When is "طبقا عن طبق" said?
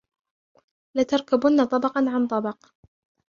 1.65-2.57